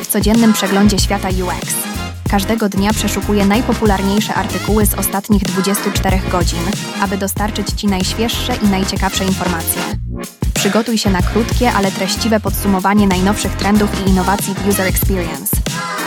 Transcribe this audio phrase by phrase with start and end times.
[0.00, 1.74] W codziennym przeglądzie świata UX.
[2.30, 6.58] Każdego dnia przeszukuję najpopularniejsze artykuły z ostatnich 24 godzin,
[7.00, 9.82] aby dostarczyć Ci najświeższe i najciekawsze informacje.
[10.54, 15.56] Przygotuj się na krótkie, ale treściwe podsumowanie najnowszych trendów i innowacji w User Experience.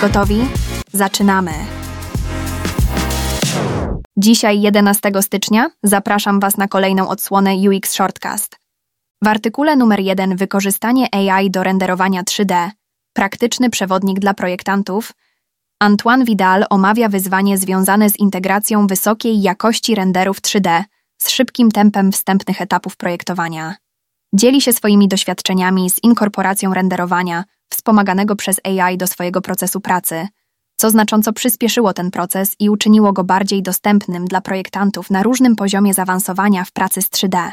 [0.01, 0.47] Gotowi?
[0.93, 1.51] Zaczynamy!
[4.17, 8.59] Dzisiaj, 11 stycznia, zapraszam Was na kolejną odsłonę UX Shortcast.
[9.23, 12.69] W artykule numer 1 Wykorzystanie AI do renderowania 3D
[13.19, 15.11] praktyczny przewodnik dla projektantów,
[15.79, 20.83] Antoine Vidal omawia wyzwanie związane z integracją wysokiej jakości renderów 3D
[21.21, 23.75] z szybkim tempem wstępnych etapów projektowania.
[24.33, 30.27] Dzieli się swoimi doświadczeniami z inkorporacją renderowania wspomaganego przez AI do swojego procesu pracy,
[30.77, 35.93] co znacząco przyspieszyło ten proces i uczyniło go bardziej dostępnym dla projektantów na różnym poziomie
[35.93, 37.51] zaawansowania w pracy z 3D.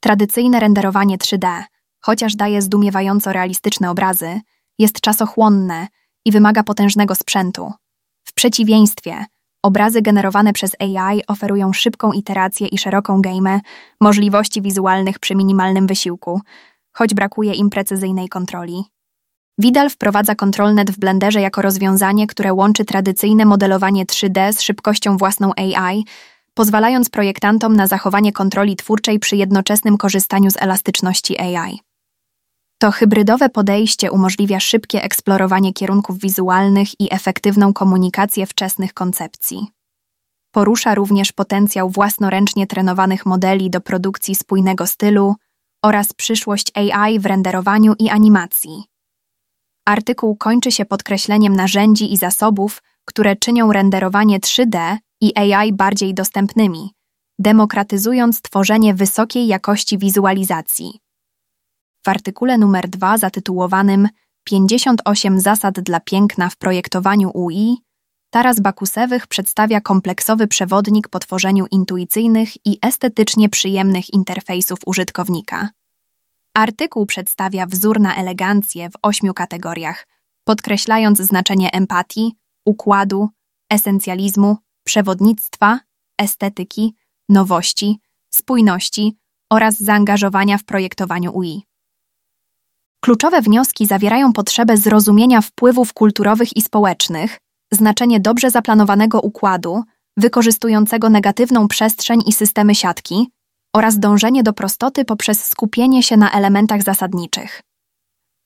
[0.00, 1.62] Tradycyjne renderowanie 3D,
[2.00, 4.40] chociaż daje zdumiewająco realistyczne obrazy,
[4.78, 5.88] jest czasochłonne
[6.24, 7.72] i wymaga potężnego sprzętu.
[8.24, 9.24] W przeciwieństwie,
[9.62, 13.60] obrazy generowane przez AI oferują szybką iterację i szeroką gamę,
[14.00, 16.40] możliwości wizualnych przy minimalnym wysiłku,
[16.92, 18.84] choć brakuje im precyzyjnej kontroli.
[19.58, 25.52] Vidal wprowadza ControlNet w Blenderze jako rozwiązanie, które łączy tradycyjne modelowanie 3D z szybkością własną
[25.56, 26.04] AI,
[26.54, 31.87] pozwalając projektantom na zachowanie kontroli twórczej przy jednoczesnym korzystaniu z elastyczności AI.
[32.80, 39.66] To hybrydowe podejście umożliwia szybkie eksplorowanie kierunków wizualnych i efektywną komunikację wczesnych koncepcji.
[40.50, 45.34] Porusza również potencjał własnoręcznie trenowanych modeli do produkcji spójnego stylu
[45.84, 48.84] oraz przyszłość AI w renderowaniu i animacji.
[49.86, 56.90] Artykuł kończy się podkreśleniem narzędzi i zasobów, które czynią renderowanie 3D i AI bardziej dostępnymi,
[57.38, 61.00] demokratyzując tworzenie wysokiej jakości wizualizacji.
[62.08, 64.08] W artykule numer 2 zatytułowanym
[64.44, 67.76] 58 zasad dla piękna w projektowaniu UI,
[68.30, 75.68] Taras Bakusewych przedstawia kompleksowy przewodnik po tworzeniu intuicyjnych i estetycznie przyjemnych interfejsów użytkownika.
[76.54, 80.06] Artykuł przedstawia wzór na elegancję w ośmiu kategoriach,
[80.44, 82.32] podkreślając znaczenie empatii,
[82.64, 83.28] układu,
[83.70, 85.80] esencjalizmu, przewodnictwa,
[86.18, 86.94] estetyki,
[87.28, 89.16] nowości, spójności
[89.50, 91.67] oraz zaangażowania w projektowaniu UI.
[93.00, 97.38] Kluczowe wnioski zawierają potrzebę zrozumienia wpływów kulturowych i społecznych,
[97.72, 99.82] znaczenie dobrze zaplanowanego układu,
[100.16, 103.30] wykorzystującego negatywną przestrzeń i systemy siatki,
[103.76, 107.62] oraz dążenie do prostoty poprzez skupienie się na elementach zasadniczych.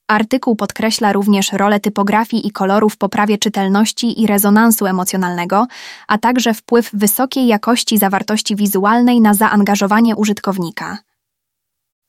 [0.08, 5.66] Artykuł podkreśla również rolę typografii i koloru w poprawie czytelności i rezonansu emocjonalnego,
[6.08, 10.98] a także wpływ wysokiej jakości zawartości wizualnej na zaangażowanie użytkownika.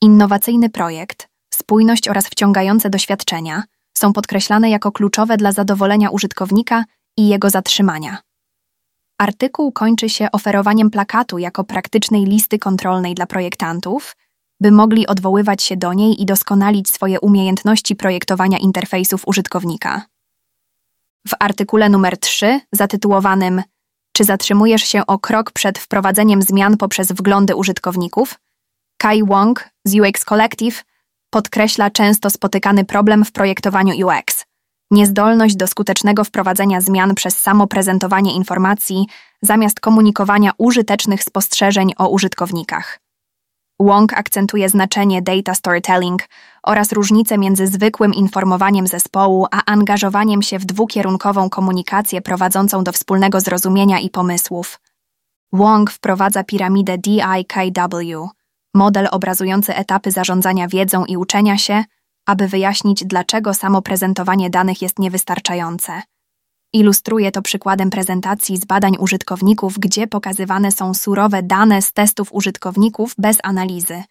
[0.02, 3.64] Innowacyjny projekt spójność oraz wciągające doświadczenia
[3.98, 6.84] są podkreślane jako kluczowe dla zadowolenia użytkownika
[7.18, 8.18] i jego zatrzymania.
[9.18, 14.16] Artykuł kończy się oferowaniem plakatu jako praktycznej listy kontrolnej dla projektantów,
[14.62, 20.02] by mogli odwoływać się do niej i doskonalić swoje umiejętności projektowania interfejsów użytkownika.
[21.28, 23.64] W artykule numer 3, zatytułowanym
[24.14, 28.40] Czy zatrzymujesz się o krok przed wprowadzeniem zmian poprzez wglądy użytkowników?
[28.98, 30.84] Kai Wong z UX Collective
[31.34, 34.46] podkreśla często spotykany problem w projektowaniu UX
[34.94, 39.08] niezdolność do skutecznego wprowadzenia zmian przez samo prezentowanie informacji
[39.42, 43.00] zamiast komunikowania użytecznych spostrzeżeń o użytkownikach.
[43.80, 46.22] Wong akcentuje znaczenie data storytelling
[46.64, 53.40] oraz różnicę między zwykłym informowaniem zespołu a angażowaniem się w dwukierunkową komunikację prowadzącą do wspólnego
[53.40, 54.80] zrozumienia i pomysłów.
[55.54, 58.30] Wong wprowadza piramidę DIKW,
[58.74, 61.84] model obrazujący etapy zarządzania wiedzą i uczenia się,
[62.26, 66.02] aby wyjaśnić, dlaczego samo prezentowanie danych jest niewystarczające.
[66.74, 73.16] Ilustruje to przykładem prezentacji z badań użytkowników, gdzie pokazywane są surowe dane z testów użytkowników
[73.18, 74.04] bez analizy.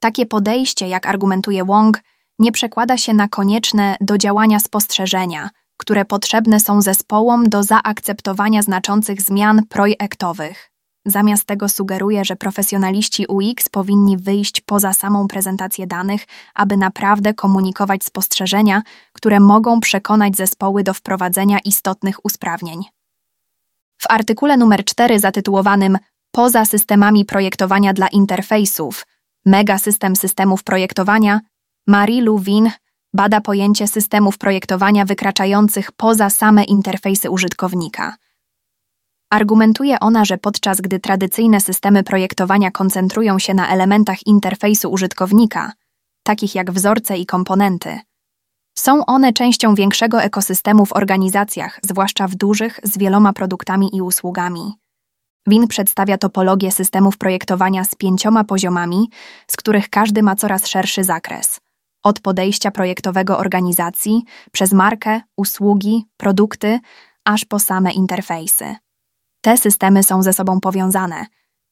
[0.00, 2.00] Takie podejście, jak argumentuje Wong,
[2.38, 9.22] nie przekłada się na konieczne do działania spostrzeżenia, które potrzebne są zespołom do zaakceptowania znaczących
[9.22, 10.70] zmian projektowych.
[11.06, 18.04] Zamiast tego sugeruje, że profesjonaliści UX powinni wyjść poza samą prezentację danych, aby naprawdę komunikować
[18.04, 18.82] spostrzeżenia,
[19.12, 22.82] które mogą przekonać zespoły do wprowadzenia istotnych usprawnień.
[23.98, 25.98] W artykule numer 4 zatytułowanym
[26.32, 29.06] Poza systemami projektowania dla interfejsów
[29.46, 31.40] Mega system systemów projektowania
[31.86, 32.70] Marie Louwin
[33.14, 38.16] bada pojęcie systemów projektowania wykraczających poza same interfejsy użytkownika–
[39.30, 45.72] Argumentuje ona, że podczas gdy tradycyjne systemy projektowania koncentrują się na elementach interfejsu użytkownika,
[46.22, 47.98] takich jak wzorce i komponenty,
[48.78, 54.74] Są one częścią większego ekosystemu w organizacjach, zwłaszcza w dużych, z wieloma produktami i usługami.
[55.46, 59.10] WIN przedstawia topologię systemów projektowania z pięcioma poziomami,
[59.50, 61.60] z których każdy ma coraz szerszy zakres.
[62.04, 64.22] Od podejścia projektowego organizacji,
[64.52, 66.78] przez markę, usługi, produkty,
[67.24, 68.76] aż po same interfejsy.
[69.40, 71.26] Te systemy są ze sobą powiązane,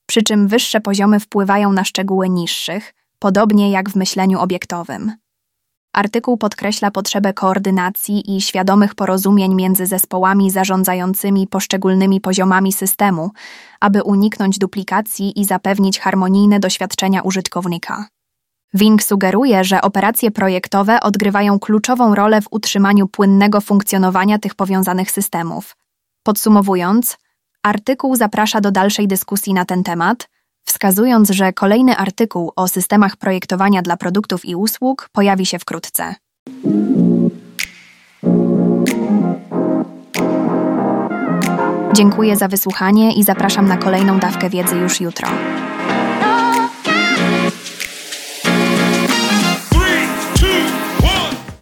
[0.07, 5.13] przy czym wyższe poziomy wpływają na szczegóły niższych, podobnie jak w myśleniu obiektowym.
[5.93, 13.31] Artykuł podkreśla potrzebę koordynacji i świadomych porozumień między zespołami zarządzającymi poszczególnymi poziomami systemu,
[13.81, 18.09] aby uniknąć duplikacji i zapewnić harmonijne doświadczenia użytkownika.
[18.75, 25.77] Wing sugeruje, że operacje projektowe odgrywają kluczową rolę w utrzymaniu płynnego funkcjonowania tych powiązanych systemów.
[26.23, 27.19] Podsumowując,
[27.63, 30.29] artykuł zaprasza do dalszej dyskusji na ten temat,
[30.67, 36.15] wskazując, że kolejny artykuł o systemach projektowania dla produktów i usług pojawi się wkrótce.
[41.93, 45.29] Dziękuję za wysłuchanie i zapraszam na kolejną dawkę wiedzy już jutro.